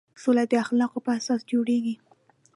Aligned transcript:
سوله 0.21 0.43
د 0.51 0.53
اخلاقو 0.63 0.99
په 1.05 1.11
اساس 1.19 1.41
جوړېږي. 1.51 1.95